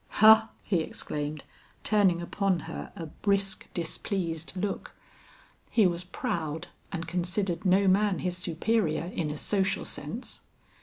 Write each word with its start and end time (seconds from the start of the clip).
"Ha," 0.17 0.49
he 0.63 0.79
exclaimed, 0.79 1.43
turning 1.83 2.23
upon 2.23 2.61
her 2.61 2.91
a 2.95 3.05
brisk 3.05 3.71
displeased 3.75 4.51
look. 4.55 4.95
He 5.69 5.85
was 5.85 6.03
proud 6.05 6.65
and 6.91 7.07
considered 7.07 7.65
no 7.65 7.87
man 7.87 8.17
his 8.17 8.35
superior 8.35 9.05
in 9.05 9.29
a 9.29 9.37
social 9.37 9.85
sense. 9.85 10.41